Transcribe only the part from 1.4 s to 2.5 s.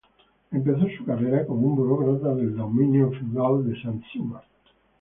como un burócrata